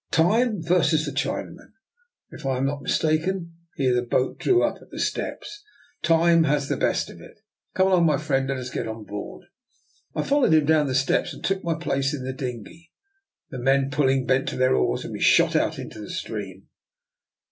[0.11, 1.73] "Time versus the Chinaman,
[2.31, 5.63] and if I am not mistaken "—here the boat drew up at the steps
[6.01, 7.39] —"time has the best of it.
[7.75, 9.45] Come along, my friend; let us get on board.*'
[10.15, 12.91] I followed him down the steps and took my place in the dinghy.
[13.51, 16.67] The men pulling bent to their oars, and we shot out into the stream.